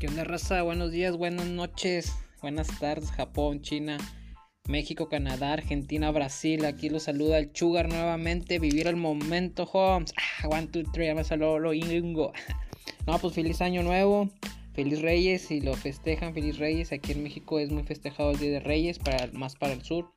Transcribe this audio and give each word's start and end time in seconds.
¿Qué 0.00 0.06
onda, 0.06 0.24
raza? 0.24 0.62
Buenos 0.62 0.92
días, 0.92 1.14
buenas 1.18 1.46
noches, 1.46 2.10
buenas 2.40 2.68
tardes, 2.78 3.10
Japón, 3.10 3.60
China, 3.60 3.98
México, 4.66 5.10
Canadá, 5.10 5.52
Argentina, 5.52 6.10
Brasil. 6.10 6.64
Aquí 6.64 6.88
los 6.88 7.02
saluda 7.02 7.36
el 7.36 7.52
Chugar 7.52 7.90
nuevamente. 7.90 8.58
Vivir 8.58 8.86
el 8.86 8.96
momento, 8.96 9.64
Holmes. 9.70 10.14
Ah, 10.16 10.48
one, 10.48 10.68
two, 10.68 10.84
three, 10.90 11.04
ya 11.04 11.14
me 11.14 11.22
salió 11.22 11.58
lo 11.58 11.74
ingo. 11.74 12.32
No, 13.06 13.18
pues 13.18 13.34
feliz 13.34 13.60
año 13.60 13.82
nuevo. 13.82 14.30
Feliz 14.72 15.02
Reyes, 15.02 15.42
si 15.42 15.60
lo 15.60 15.74
festejan, 15.74 16.32
feliz 16.32 16.56
Reyes. 16.56 16.92
Aquí 16.92 17.12
en 17.12 17.22
México 17.22 17.58
es 17.58 17.70
muy 17.70 17.82
festejado 17.82 18.30
el 18.30 18.38
Día 18.38 18.52
de 18.52 18.60
Reyes, 18.60 18.98
para, 18.98 19.26
más 19.34 19.54
para 19.54 19.74
el 19.74 19.82
sur. 19.82 20.10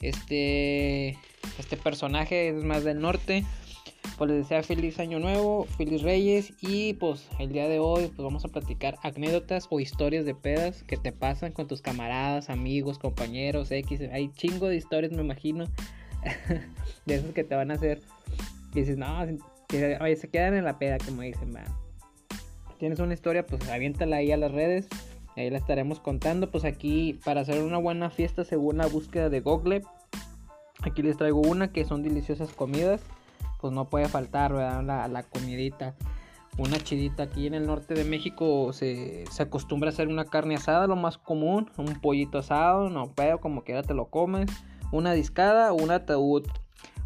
Este, 0.00 1.18
este 1.58 1.76
personaje 1.76 2.50
es 2.50 2.62
más 2.62 2.84
del 2.84 3.00
norte 3.00 3.44
pues 4.18 4.30
les 4.32 4.38
desea 4.40 4.64
feliz 4.64 4.98
año 4.98 5.20
nuevo, 5.20 5.64
feliz 5.76 6.02
reyes 6.02 6.52
y 6.60 6.94
pues 6.94 7.28
el 7.38 7.52
día 7.52 7.68
de 7.68 7.78
hoy 7.78 8.08
pues 8.08 8.18
vamos 8.18 8.44
a 8.44 8.48
platicar 8.48 8.98
anécdotas 9.04 9.68
o 9.70 9.78
historias 9.78 10.24
de 10.24 10.34
pedas 10.34 10.82
que 10.82 10.96
te 10.96 11.12
pasan 11.12 11.52
con 11.52 11.68
tus 11.68 11.80
camaradas, 11.82 12.50
amigos, 12.50 12.98
compañeros, 12.98 13.70
X, 13.70 14.00
hay 14.12 14.28
chingo 14.32 14.66
de 14.66 14.74
historias 14.74 15.12
me 15.12 15.22
imagino 15.22 15.66
de 17.06 17.14
esas 17.14 17.32
que 17.32 17.44
te 17.44 17.54
van 17.54 17.70
a 17.70 17.74
hacer. 17.74 18.00
Y 18.74 18.80
dices, 18.80 18.98
no, 18.98 19.24
se 19.70 20.28
quedan 20.30 20.54
en 20.54 20.64
la 20.64 20.78
peda 20.78 20.98
como 20.98 21.22
dicen. 21.22 21.54
Tienes 22.78 22.98
una 22.98 23.14
historia, 23.14 23.46
pues 23.46 23.68
aviéntala 23.68 24.16
ahí 24.16 24.32
a 24.32 24.36
las 24.36 24.50
redes, 24.50 24.88
ahí 25.36 25.48
la 25.48 25.58
estaremos 25.58 26.00
contando, 26.00 26.50
pues 26.50 26.64
aquí 26.64 27.20
para 27.24 27.42
hacer 27.42 27.62
una 27.62 27.78
buena 27.78 28.10
fiesta 28.10 28.44
según 28.44 28.78
la 28.78 28.86
búsqueda 28.86 29.28
de 29.30 29.40
Google, 29.40 29.82
aquí 30.82 31.02
les 31.02 31.16
traigo 31.16 31.40
una 31.40 31.72
que 31.72 31.84
son 31.84 32.02
deliciosas 32.02 32.52
comidas 32.52 33.00
pues 33.60 33.72
no 33.72 33.88
puede 33.88 34.08
faltar, 34.08 34.52
La, 34.52 35.08
la 35.08 35.22
comidita. 35.22 35.94
Una 36.58 36.78
chidita 36.78 37.22
aquí 37.22 37.46
en 37.46 37.54
el 37.54 37.66
norte 37.66 37.94
de 37.94 38.04
México 38.04 38.72
se, 38.72 39.24
acostumbra 39.38 39.90
a 39.90 39.92
hacer 39.92 40.08
una 40.08 40.24
carne 40.24 40.56
asada, 40.56 40.88
lo 40.88 40.96
más 40.96 41.16
común, 41.16 41.70
un 41.76 42.00
pollito 42.00 42.38
asado, 42.38 42.90
no 42.90 43.12
pero 43.14 43.40
como 43.40 43.62
quiera 43.62 43.84
te 43.84 43.94
lo 43.94 44.06
comes, 44.06 44.50
una 44.90 45.12
discada 45.12 45.72
un 45.72 45.92
ataúd, 45.92 46.48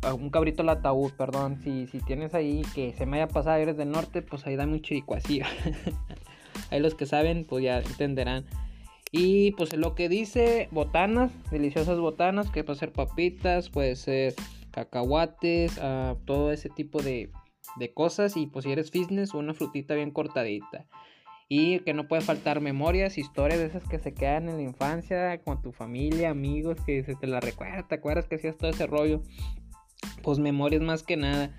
ah, 0.01 0.15
un 0.15 0.31
cabrito 0.31 0.63
al 0.63 0.71
ataúd, 0.71 1.13
perdón, 1.13 1.61
si, 1.63 1.87
si 1.89 2.01
tienes 2.01 2.33
ahí 2.33 2.63
que 2.75 2.95
se 2.95 3.05
me 3.05 3.19
haya 3.19 3.29
pasado 3.29 3.59
eres 3.59 3.77
del 3.77 3.91
norte, 3.91 4.23
pues 4.23 4.47
ahí 4.47 4.57
dame 4.57 4.73
un 4.73 4.81
chiricuacillo. 4.81 5.45
ahí 6.71 6.81
los 6.81 6.95
que 6.95 7.05
saben, 7.05 7.45
pues 7.45 7.63
ya 7.63 7.81
entenderán. 7.81 8.47
Y 9.11 9.51
pues 9.53 9.77
lo 9.77 9.95
que 9.95 10.09
dice, 10.09 10.69
botanas, 10.71 11.31
deliciosas 11.51 11.99
botanas, 11.99 12.51
que 12.51 12.65
puede 12.65 12.79
ser 12.79 12.93
papitas, 12.93 13.69
puede 13.69 13.97
ser 13.97 14.35
cacahuates, 14.73 15.79
uh, 15.79 16.17
todo 16.25 16.51
ese 16.51 16.69
tipo 16.69 17.03
de, 17.03 17.31
de, 17.77 17.95
cosas. 17.95 18.37
Y 18.37 18.47
pues 18.47 18.65
si 18.65 18.73
eres 18.73 18.91
fitness, 18.91 19.35
una 19.35 19.55
frutita 19.55 19.95
bien 19.95 20.11
cortadita. 20.11 20.87
Y 21.49 21.81
que 21.81 21.93
no 21.93 22.09
puede 22.09 22.23
faltar 22.23 22.61
memorias, 22.61 23.19
historias 23.19 23.61
de 23.61 23.67
esas 23.67 23.85
que 23.85 23.99
se 23.99 24.15
quedan 24.15 24.49
en 24.49 24.57
la 24.57 24.63
infancia 24.63 25.39
con 25.43 25.61
tu 25.61 25.71
familia, 25.73 26.31
amigos, 26.31 26.79
que 26.87 27.05
se 27.05 27.15
te 27.15 27.27
la 27.27 27.41
recuerda, 27.41 27.87
te 27.87 27.95
acuerdas 27.95 28.27
que 28.27 28.37
hacías 28.37 28.57
todo 28.57 28.71
ese 28.71 28.87
rollo. 28.87 29.23
Pues 30.23 30.39
memorias 30.39 30.83
más 30.83 31.03
que 31.03 31.17
nada. 31.17 31.55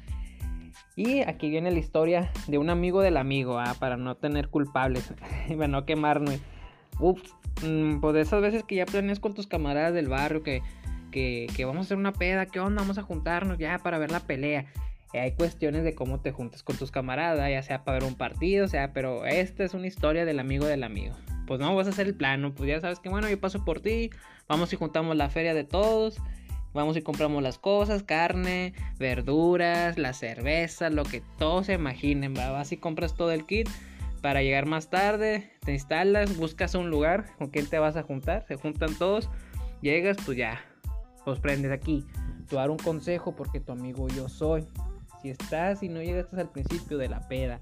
Y 0.96 1.22
aquí 1.22 1.50
viene 1.50 1.72
la 1.72 1.80
historia 1.80 2.32
de 2.48 2.58
un 2.58 2.70
amigo 2.70 3.02
del 3.02 3.18
amigo, 3.18 3.60
ah, 3.60 3.76
para 3.80 3.98
no 3.98 4.16
tener 4.16 4.50
culpables, 4.50 5.14
para 5.48 5.68
no 5.68 5.86
quemarme. 5.86 6.40
Ups, 7.00 7.34
mm, 7.64 8.00
pues 8.00 8.14
de 8.14 8.22
esas 8.22 8.42
veces 8.42 8.64
que 8.64 8.76
ya 8.76 8.86
planeas 8.86 9.20
con 9.20 9.34
tus 9.34 9.48
camaradas 9.48 9.94
del 9.94 10.08
barrio 10.08 10.44
que 10.44 10.62
que, 11.14 11.66
vamos 11.66 11.78
a 11.78 11.82
hacer 11.82 11.98
una 11.98 12.12
peda, 12.12 12.48
¿qué 12.48 12.60
onda? 12.60 12.82
Vamos 12.82 12.98
a 12.98 13.04
juntarnos 13.04 13.58
ya 13.60 13.78
para 13.78 14.00
ver 14.00 14.12
la 14.12 14.22
pelea. 14.22 14.66
hay 15.14 15.34
cuestiones 15.34 15.84
de 15.84 15.94
cómo 15.94 16.20
te 16.20 16.32
juntas 16.32 16.64
con 16.64 16.76
tus 16.76 16.90
camaradas, 16.90 17.50
ya 17.50 17.62
sea 17.62 17.84
para 17.84 18.00
ver 18.00 18.08
un 18.08 18.16
partido, 18.16 18.68
sea, 18.68 18.94
pero 18.94 19.26
esta 19.26 19.64
es 19.64 19.76
una 19.76 19.88
historia 19.88 20.26
del 20.26 20.40
amigo 20.40 20.66
del 20.66 20.84
amigo. 20.84 21.16
Pues 21.46 21.60
no, 21.60 21.76
vas 21.76 21.88
a 21.88 21.92
hacer 21.92 22.08
el 22.08 22.16
plano, 22.16 22.54
pues 22.56 22.68
ya 22.68 22.82
sabes 22.82 23.00
que 23.00 23.10
bueno, 23.10 23.30
yo 23.30 23.40
paso 23.40 23.64
por 23.64 23.80
ti, 23.80 24.10
vamos 24.48 24.74
y 24.74 24.76
juntamos 24.76 25.16
la 25.16 25.30
feria 25.30 25.54
de 25.54 25.64
todos, 25.64 26.18
vamos 26.74 26.98
y 26.98 27.02
compramos 27.02 27.44
las 27.44 27.60
cosas, 27.60 28.02
carne, 28.02 28.74
verduras, 28.98 30.00
la 30.00 30.14
cerveza, 30.14 30.90
lo 30.90 31.04
que 31.04 31.22
todos 31.38 31.68
se 31.68 31.74
imaginen, 31.74 32.34
¿va? 32.36 32.50
vas 32.50 32.72
y 32.72 32.78
compras 32.78 33.16
todo 33.16 33.32
el 33.32 33.46
kit 33.46 33.70
para 34.22 34.42
llegar 34.42 34.66
más 34.66 34.90
tarde, 34.90 35.52
te 35.66 35.74
instalas, 35.74 36.38
buscas 36.38 36.76
un 36.76 36.90
lugar 36.90 37.26
con 37.38 37.50
quien 37.50 37.68
te 37.68 37.78
vas 37.78 37.98
a 37.98 38.04
juntar, 38.04 38.46
se 38.48 38.56
juntan 38.56 38.96
todos, 38.96 39.30
llegas, 39.82 40.18
pues 40.26 40.38
ya, 40.38 40.62
pues 41.26 41.40
prendes 41.40 41.72
aquí. 41.72 42.06
Te 42.48 42.56
dar 42.56 42.70
un 42.70 42.78
consejo 42.78 43.36
porque 43.36 43.60
tu 43.60 43.72
amigo 43.72 44.08
yo 44.10 44.30
soy. 44.30 44.66
Si 45.22 45.30
estás 45.30 45.84
y 45.84 45.90
no 45.90 46.02
llegaste 46.02 46.40
al 46.40 46.50
principio 46.50 46.98
de 46.98 47.08
la 47.08 47.28
peda 47.28 47.60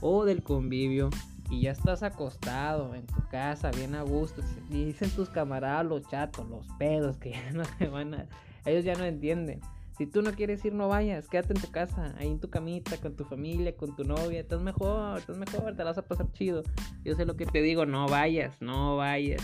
o 0.00 0.24
del 0.24 0.42
convivio 0.42 1.10
y 1.50 1.62
ya 1.62 1.72
estás 1.72 2.02
acostado 2.02 2.94
en 2.94 3.06
tu 3.06 3.28
casa 3.28 3.70
bien 3.70 3.94
a 3.94 4.02
gusto, 4.02 4.42
dicen 4.70 5.10
tus 5.10 5.28
camaradas 5.28 5.84
los 5.84 6.08
chatos, 6.08 6.48
los 6.48 6.66
pedos 6.78 7.18
que 7.18 7.30
ya 7.32 7.52
no 7.52 7.64
se 7.78 7.88
van 7.88 8.14
a... 8.14 8.26
Ellos 8.64 8.84
ya 8.84 8.94
no 8.94 9.04
entienden. 9.04 9.60
Si 9.98 10.06
tú 10.06 10.22
no 10.22 10.32
quieres 10.32 10.64
ir, 10.64 10.74
no 10.74 10.88
vayas, 10.88 11.28
quédate 11.28 11.52
en 11.54 11.60
tu 11.60 11.70
casa, 11.70 12.14
ahí 12.18 12.26
en 12.26 12.40
tu 12.40 12.50
camita, 12.50 12.96
con 12.96 13.14
tu 13.14 13.24
familia, 13.24 13.76
con 13.76 13.94
tu 13.94 14.02
novia, 14.02 14.40
estás 14.40 14.60
mejor, 14.60 15.18
estás 15.18 15.36
mejor, 15.36 15.76
te 15.76 15.84
la 15.84 15.90
vas 15.90 15.98
a 15.98 16.02
pasar 16.02 16.32
chido. 16.32 16.64
Yo 17.04 17.14
sé 17.14 17.24
lo 17.24 17.36
que 17.36 17.46
te 17.46 17.62
digo, 17.62 17.86
no 17.86 18.08
vayas, 18.08 18.60
no 18.60 18.96
vayas. 18.96 19.40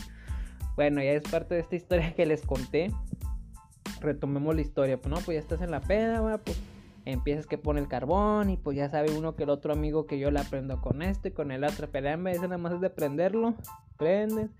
Bueno, 0.74 1.02
ya 1.02 1.12
es 1.12 1.22
parte 1.22 1.54
de 1.54 1.60
esta 1.60 1.76
historia 1.76 2.14
que 2.14 2.26
les 2.26 2.42
conté 2.42 2.90
retomemos 4.00 4.54
la 4.54 4.60
historia. 4.60 4.96
Pues 4.96 5.10
no, 5.10 5.16
pues 5.16 5.36
ya 5.36 5.40
estás 5.40 5.60
en 5.62 5.70
la 5.70 5.80
peda, 5.80 6.20
va, 6.20 6.38
pues 6.38 6.60
empiezas 7.04 7.46
que 7.46 7.58
pone 7.58 7.80
el 7.80 7.88
carbón 7.88 8.50
y 8.50 8.56
pues 8.56 8.76
ya 8.76 8.88
sabe 8.88 9.10
uno 9.16 9.34
que 9.34 9.44
el 9.44 9.50
otro 9.50 9.72
amigo 9.72 10.06
que 10.06 10.18
yo 10.18 10.30
le 10.30 10.40
aprendo 10.40 10.80
con 10.80 11.02
este, 11.02 11.32
con 11.32 11.50
el 11.50 11.64
otro, 11.64 11.88
pero 11.90 12.08
en 12.08 12.24
vez 12.24 12.40
nada 12.40 12.58
más 12.58 12.74
es 12.74 12.80
de 12.80 12.90
prenderlo, 12.90 13.54
prendes, 13.96 14.50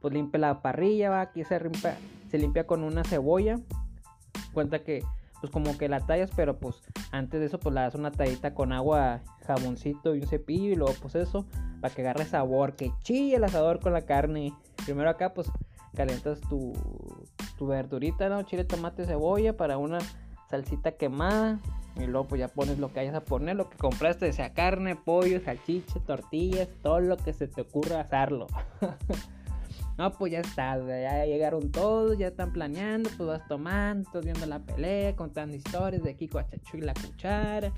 pues 0.00 0.14
limpia 0.14 0.40
la 0.40 0.62
parrilla, 0.62 1.10
va, 1.10 1.20
aquí 1.20 1.44
se 1.44 1.60
limpia, 1.60 1.96
se 2.30 2.38
limpia 2.38 2.66
con 2.66 2.82
una 2.84 3.04
cebolla, 3.04 3.58
cuenta 4.52 4.82
que 4.82 5.02
pues 5.40 5.52
como 5.52 5.76
que 5.76 5.88
la 5.88 6.00
tallas, 6.00 6.30
pero 6.34 6.58
pues 6.58 6.76
antes 7.10 7.38
de 7.38 7.46
eso 7.46 7.58
pues 7.58 7.74
la 7.74 7.82
das 7.82 7.94
una 7.94 8.10
tallita 8.10 8.54
con 8.54 8.72
agua, 8.72 9.20
jaboncito 9.46 10.14
y 10.14 10.20
un 10.20 10.26
cepillo 10.26 10.72
y 10.72 10.76
luego 10.76 10.94
pues 11.02 11.14
eso, 11.14 11.44
para 11.80 11.94
que 11.94 12.00
agarre 12.00 12.24
sabor, 12.24 12.76
que 12.76 12.92
chille 13.02 13.36
el 13.36 13.44
asador 13.44 13.80
con 13.80 13.92
la 13.92 14.02
carne. 14.02 14.54
Primero 14.86 15.10
acá 15.10 15.34
pues 15.34 15.50
calientas 15.94 16.40
tu, 16.40 16.72
tu 17.56 17.66
verdurita, 17.66 18.28
¿no? 18.28 18.42
Chile, 18.42 18.64
tomate, 18.64 19.06
cebolla 19.06 19.56
para 19.56 19.78
una 19.78 19.98
salsita 20.50 20.92
quemada. 20.92 21.58
Y 21.96 22.06
luego 22.06 22.26
pues 22.26 22.40
ya 22.40 22.48
pones 22.48 22.78
lo 22.78 22.92
que 22.92 23.00
hayas 23.00 23.14
a 23.14 23.20
poner, 23.20 23.54
lo 23.54 23.70
que 23.70 23.76
compraste, 23.76 24.32
sea 24.32 24.52
carne, 24.52 24.96
pollo, 24.96 25.40
salchicha, 25.40 26.00
tortillas, 26.00 26.68
todo 26.82 26.98
lo 27.00 27.16
que 27.16 27.32
se 27.32 27.46
te 27.46 27.60
ocurra 27.60 28.00
hacerlo. 28.00 28.48
no, 29.98 30.12
pues 30.12 30.32
ya 30.32 30.40
está, 30.40 30.76
ya 30.78 31.24
llegaron 31.24 31.70
todos, 31.70 32.18
ya 32.18 32.28
están 32.28 32.52
planeando, 32.52 33.10
pues 33.16 33.28
vas 33.28 33.46
tomando, 33.46 34.08
estás 34.08 34.24
viendo 34.24 34.44
la 34.46 34.58
pelea, 34.58 35.14
contando 35.14 35.54
historias 35.54 36.02
de 36.02 36.16
Kiko 36.16 36.40
Achachu 36.40 36.78
y 36.78 36.80
la 36.80 36.94
cuchara. 36.94 37.72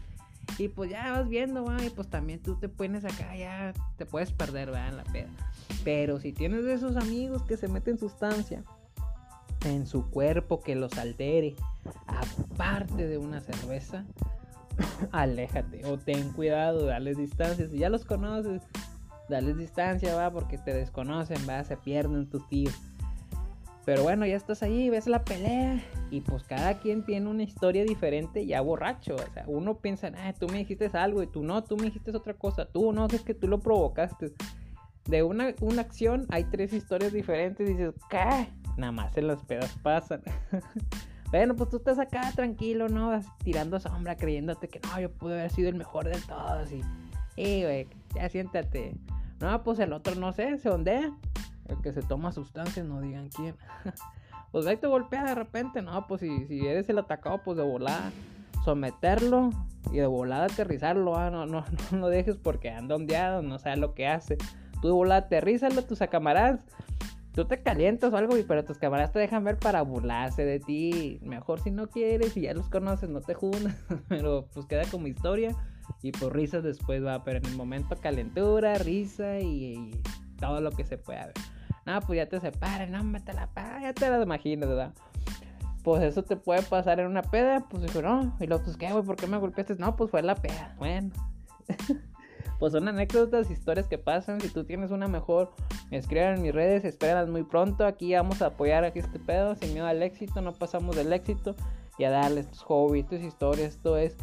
Y 0.56 0.68
pues 0.68 0.90
ya 0.90 1.12
vas 1.12 1.28
viendo, 1.28 1.64
¿va? 1.64 1.76
y 1.84 1.90
pues 1.90 2.08
también 2.08 2.40
tú 2.40 2.54
te 2.54 2.70
pones 2.70 3.04
acá, 3.04 3.36
ya 3.36 3.74
te 3.98 4.06
puedes 4.06 4.32
perder, 4.32 4.70
¿verdad? 4.70 4.88
En 4.88 4.96
la 4.96 5.04
peda. 5.04 5.28
Pero 5.84 6.20
si 6.20 6.32
tienes 6.32 6.64
de 6.64 6.72
esos 6.72 6.96
amigos 6.96 7.42
que 7.42 7.58
se 7.58 7.68
meten 7.68 7.98
sustancia 7.98 8.62
en 9.66 9.86
su 9.86 10.10
cuerpo 10.10 10.60
que 10.60 10.74
los 10.74 10.96
altere, 10.98 11.56
aparte 12.06 13.06
de 13.06 13.18
una 13.18 13.40
cerveza, 13.40 14.04
aléjate 15.12 15.84
o 15.84 15.98
ten 15.98 16.32
cuidado, 16.32 16.86
dale 16.86 17.14
distancia. 17.14 17.68
Si 17.68 17.78
ya 17.78 17.88
los 17.88 18.04
conoces, 18.04 18.62
dale 19.28 19.54
distancia, 19.54 20.14
va, 20.14 20.30
porque 20.30 20.58
te 20.58 20.72
desconocen, 20.72 21.38
va, 21.48 21.64
se 21.64 21.76
pierden 21.76 22.28
tus 22.28 22.46
tíos. 22.48 22.74
Pero 23.84 24.02
bueno, 24.02 24.26
ya 24.26 24.34
estás 24.34 24.64
ahí, 24.64 24.90
ves 24.90 25.06
la 25.06 25.24
pelea 25.24 25.80
y 26.10 26.20
pues 26.20 26.42
cada 26.42 26.80
quien 26.80 27.04
tiene 27.04 27.30
una 27.30 27.44
historia 27.44 27.84
diferente 27.84 28.44
ya 28.44 28.60
borracho. 28.60 29.14
O 29.14 29.32
sea, 29.32 29.44
uno 29.46 29.78
piensa, 29.78 30.10
ah, 30.16 30.32
tú 30.32 30.48
me 30.48 30.58
dijiste 30.58 30.90
algo 30.94 31.22
y 31.22 31.28
tú 31.28 31.44
no, 31.44 31.62
tú 31.62 31.76
me 31.76 31.84
dijiste 31.84 32.10
otra 32.10 32.34
cosa, 32.34 32.66
tú 32.66 32.92
no, 32.92 33.06
es 33.06 33.22
que 33.22 33.34
tú 33.34 33.46
lo 33.46 33.60
provocaste. 33.60 34.32
De 35.04 35.22
una, 35.22 35.54
una 35.60 35.82
acción 35.82 36.26
hay 36.30 36.42
tres 36.44 36.72
historias 36.72 37.12
diferentes 37.12 37.64
dices, 37.64 37.94
¿qué? 38.10 38.48
Nada 38.76 38.92
más 38.92 39.16
en 39.16 39.26
las 39.26 39.42
pedas 39.42 39.74
pasan. 39.82 40.22
bueno, 41.30 41.54
pues 41.54 41.70
tú 41.70 41.76
estás 41.76 41.98
acá 41.98 42.30
tranquilo, 42.34 42.88
¿no? 42.88 43.18
tirando 43.42 43.80
sombra, 43.80 44.16
creyéndote 44.16 44.68
que 44.68 44.80
no, 44.80 45.00
yo 45.00 45.10
pude 45.10 45.34
haber 45.34 45.50
sido 45.50 45.68
el 45.68 45.74
mejor 45.74 46.06
de 46.06 46.20
todos 46.20 46.68
y, 47.36 47.62
güey, 47.62 47.88
ya 48.14 48.28
siéntate. 48.28 48.94
No, 49.40 49.62
pues 49.62 49.78
el 49.78 49.92
otro 49.92 50.14
no 50.14 50.32
sé, 50.32 50.58
se 50.58 50.70
ondea. 50.70 51.12
El 51.68 51.80
que 51.82 51.92
se 51.92 52.02
toma 52.02 52.32
sustancias, 52.32 52.86
no 52.86 53.00
digan 53.00 53.28
quién. 53.28 53.54
pues 54.52 54.66
ahí 54.66 54.76
te 54.76 54.86
golpea 54.86 55.24
de 55.24 55.34
repente, 55.34 55.82
no, 55.82 56.06
pues 56.06 56.20
si, 56.20 56.46
si 56.46 56.66
eres 56.66 56.88
el 56.88 56.98
atacado, 56.98 57.42
pues 57.44 57.56
de 57.56 57.64
volada, 57.64 58.12
someterlo 58.64 59.50
y 59.92 59.98
de 59.98 60.06
volada 60.06 60.46
aterrizarlo, 60.46 61.16
ah, 61.16 61.30
no, 61.30 61.46
no, 61.46 61.64
no 61.92 61.98
lo 61.98 62.08
dejes 62.08 62.36
porque 62.36 62.70
anda 62.70 62.94
ondeado, 62.94 63.42
no 63.42 63.58
sabe 63.58 63.76
lo 63.76 63.94
que 63.94 64.06
hace. 64.06 64.38
Tú 64.80 64.88
de 64.88 64.94
volada 64.94 65.26
aterrízalo 65.26 65.82
tus 65.82 65.98
camaradas. 66.10 66.60
Tú 67.36 67.44
te 67.44 67.62
calientas 67.62 68.14
o 68.14 68.16
algo, 68.16 68.34
pero 68.48 68.64
tus 68.64 68.78
camaradas 68.78 69.12
te 69.12 69.18
dejan 69.18 69.44
ver 69.44 69.58
para 69.58 69.82
burlarse 69.82 70.42
de 70.46 70.58
ti. 70.58 71.20
Mejor 71.22 71.60
si 71.60 71.70
no 71.70 71.86
quieres 71.86 72.34
y 72.34 72.40
ya 72.40 72.54
los 72.54 72.70
conoces, 72.70 73.10
no 73.10 73.20
te 73.20 73.34
juntas. 73.34 73.76
pero 74.08 74.48
pues 74.54 74.64
queda 74.64 74.84
como 74.90 75.06
historia. 75.06 75.54
Y 76.00 76.12
por 76.12 76.34
risas 76.34 76.64
después 76.64 77.04
va, 77.04 77.22
pero 77.24 77.36
en 77.36 77.44
el 77.44 77.54
momento 77.54 77.94
calentura, 77.96 78.76
risa 78.76 79.38
y, 79.38 80.00
todo 80.40 80.62
lo 80.62 80.70
que 80.70 80.84
se 80.84 80.96
pueda 80.96 81.26
ver. 81.26 81.34
No, 81.84 82.00
pues 82.00 82.16
ya 82.16 82.26
te 82.26 82.40
separan, 82.40 82.90
no, 82.90 83.04
me 83.04 83.20
te 83.20 83.34
la 83.34 83.50
ya 83.82 83.92
te 83.92 84.08
la 84.08 84.22
imaginas, 84.22 84.70
¿verdad? 84.70 84.94
Pues 85.84 86.02
eso 86.02 86.24
te 86.24 86.36
puede 86.36 86.62
pasar 86.62 87.00
en 87.00 87.06
una 87.06 87.22
peda, 87.22 87.68
pues 87.68 87.82
dijo, 87.82 88.00
no, 88.00 88.34
y 88.40 88.46
luego, 88.46 88.64
pues 88.64 88.78
qué, 88.78 88.90
güey, 88.90 89.04
¿por 89.04 89.16
qué 89.16 89.26
me 89.26 89.36
golpeaste? 89.36 89.76
No, 89.76 89.94
pues 89.94 90.10
fue 90.10 90.22
la 90.22 90.34
peda, 90.34 90.74
bueno. 90.78 91.10
pues 92.58 92.72
son 92.72 92.88
anécdotas, 92.88 93.50
historias 93.50 93.86
que 93.86 93.98
pasan. 93.98 94.40
Si 94.40 94.48
tú 94.48 94.64
tienes 94.64 94.90
una 94.90 95.08
mejor, 95.08 95.52
escriban 95.90 96.36
en 96.36 96.42
mis 96.42 96.54
redes, 96.54 96.84
espéralas 96.84 97.28
muy 97.28 97.42
pronto. 97.42 97.86
Aquí 97.86 98.14
vamos 98.14 98.42
a 98.42 98.46
apoyar 98.46 98.84
aquí 98.84 98.98
este 98.98 99.18
pedo, 99.18 99.54
sin 99.54 99.72
miedo 99.72 99.86
al 99.86 100.02
éxito, 100.02 100.40
no 100.40 100.52
pasamos 100.52 100.96
del 100.96 101.12
éxito. 101.12 101.54
Y 101.98 102.04
a 102.04 102.10
darles 102.10 102.48
tus 102.48 102.62
hobbies, 102.62 103.06
tus 103.06 103.20
historias, 103.20 103.74
esto 103.74 103.96
es 103.96 104.16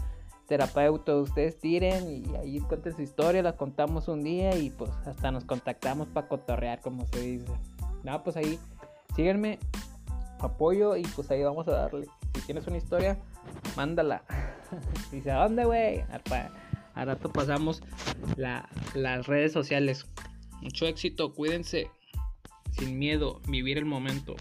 terapeuta, 0.48 1.16
ustedes 1.16 1.58
tiren 1.58 2.10
y 2.10 2.36
ahí 2.36 2.60
cuenten 2.60 2.96
su 2.96 3.02
historia, 3.02 3.42
la 3.42 3.54
contamos 3.54 4.08
un 4.08 4.24
día 4.24 4.56
y 4.56 4.70
pues 4.70 4.92
hasta 5.06 5.32
nos 5.32 5.46
contactamos 5.46 6.08
para 6.10 6.28
cotorrear, 6.28 6.82
como 6.82 7.06
se 7.08 7.20
dice. 7.22 7.52
No, 8.04 8.22
pues 8.24 8.36
ahí 8.36 8.60
síguenme, 9.16 9.58
apoyo 10.40 10.96
y 10.96 11.04
pues 11.04 11.32
ahí 11.32 11.44
vamos 11.44 11.68
a 11.68 11.72
darle. 11.72 12.08
Si 12.36 12.42
tienes 12.42 12.68
una 12.68 12.78
historia, 12.78 13.18
mándala. 13.76 14.24
Dice, 15.12 15.32
¿a 15.32 15.44
dónde, 15.44 15.66
güey? 15.66 16.04
A 16.94 17.06
rato 17.06 17.32
pasamos 17.32 17.82
las 18.38 19.28
redes 19.28 19.52
sociales. 19.52 20.06
Mucho 20.62 20.86
éxito, 20.88 21.34
cuídense. 21.34 21.90
Sin 22.72 22.98
miedo, 22.98 23.42
vivir 23.48 23.78
el 23.78 23.86
momento. 23.86 24.36